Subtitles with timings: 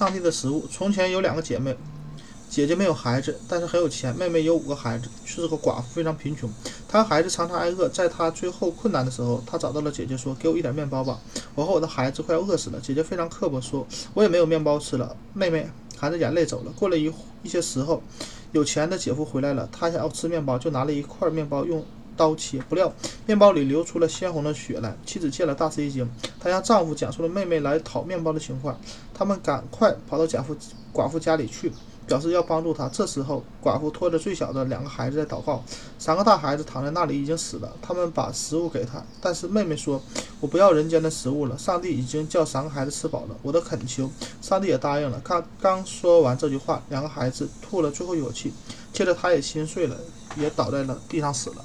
[0.00, 0.66] 上帝的食物。
[0.72, 1.76] 从前有两个姐妹，
[2.48, 4.16] 姐姐没有孩子，但是很有钱。
[4.16, 6.50] 妹妹有五个孩子，却是个寡妇，非常贫穷。
[6.88, 7.86] 她孩子常常挨饿。
[7.90, 11.20] 在她最后困难的时候，她找到了姐姐，说：“给我一点面包吧，
[11.54, 15.68] 我和我的孩子快要饿死了。”姐姐非常刻薄，说：“我也没有面包吃了。”妹妹
[15.98, 16.72] 含着眼泪走了。
[16.72, 17.12] 过了一
[17.42, 18.02] 一些时候，
[18.52, 21.84] 有钱的姐夫回来了，他想要吃面包，就拿了一块面包用。
[22.20, 22.92] 刀切，不料
[23.24, 24.94] 面包里流出了鲜红的血来。
[25.06, 26.06] 妻子见了大吃一惊，
[26.38, 28.78] 她向丈夫讲述了妹妹来讨面包的情况。
[29.14, 30.54] 他们赶快跑到贾夫
[30.92, 31.72] 寡妇家里去，
[32.06, 32.86] 表示要帮助她。
[32.90, 35.64] 这时候，寡妇拖着最小的两个孩子在祷告，
[35.98, 37.74] 三个大孩子躺在那里已经死了。
[37.80, 40.02] 他们把食物给她，但是妹妹说
[40.40, 44.10] ：“我不要人间的食物了，上帝已经叫三个孩子吃饱了。”我的恳求，
[44.42, 45.18] 上帝也答应了。
[45.24, 48.52] 刚，刚说完这句话，两个孩子吐了最后一口气，
[48.92, 49.96] 接着他也心碎了，
[50.36, 51.64] 也倒在了地上死了。